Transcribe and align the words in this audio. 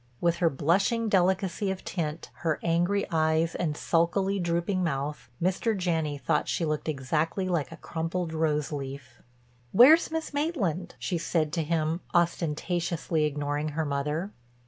With 0.19 0.37
her 0.37 0.49
blushing 0.49 1.09
delicacy 1.09 1.69
of 1.69 1.85
tint, 1.85 2.31
her 2.37 2.57
angry 2.63 3.05
eyes 3.11 3.53
and 3.53 3.77
sulkily 3.77 4.39
drooping 4.39 4.83
mouth, 4.83 5.29
Mr. 5.39 5.77
Janney 5.77 6.17
thought 6.17 6.47
she 6.47 6.65
looked 6.65 6.89
exactly 6.89 7.47
like 7.47 7.71
a 7.71 7.77
crumpled 7.77 8.33
rose 8.33 8.71
leaf. 8.71 9.21
"Where's 9.73 10.09
Miss 10.09 10.33
Maitland?" 10.33 10.95
she 10.97 11.19
said 11.19 11.53
to 11.53 11.61
him, 11.63 12.01
ostentatiously 12.15 13.25
ignoring 13.25 13.69
her 13.69 13.85
mother. 13.85 14.31